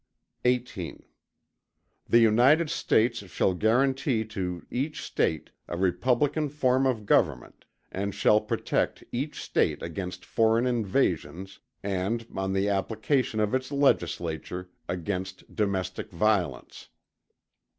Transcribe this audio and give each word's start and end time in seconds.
XVIII 0.43 1.03
The 2.09 2.17
United 2.17 2.71
States 2.71 3.19
shall 3.19 3.53
guaranty 3.53 4.25
to 4.25 4.65
each 4.71 5.03
State 5.03 5.51
a 5.67 5.77
Republican 5.77 6.49
form 6.49 6.87
of 6.87 7.05
government; 7.05 7.65
and 7.91 8.15
shall 8.15 8.41
protect 8.41 9.03
each 9.11 9.39
State 9.43 9.83
against 9.83 10.25
foreign 10.25 10.65
invasions, 10.65 11.59
and, 11.83 12.25
on 12.35 12.53
the 12.53 12.67
application 12.67 13.39
of 13.39 13.53
its 13.53 13.71
Legislature, 13.71 14.71
against 14.89 15.53
domestic 15.55 16.09
violence. 16.09 16.89